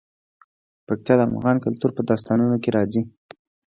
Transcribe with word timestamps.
پکتیا 0.87 1.15
د 1.17 1.21
افغان 1.31 1.57
کلتور 1.65 1.91
په 1.97 2.01
داستانونو 2.09 2.57
کې 2.63 2.69
راځي. 2.77 3.03